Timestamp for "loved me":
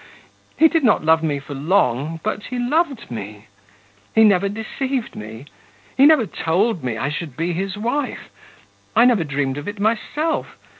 2.57-3.45